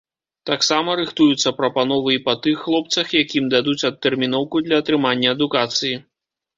Таксама 0.49 0.95
рыхтуюцца 0.99 1.53
прапановы 1.59 2.09
і 2.17 2.23
па 2.31 2.35
тых 2.47 2.57
хлопцах, 2.65 3.07
якім 3.23 3.45
дадуць 3.57 3.79
адтэрміноўку 3.93 4.67
для 4.69 4.75
атрымання 4.85 5.29
адукацыі. 5.41 5.99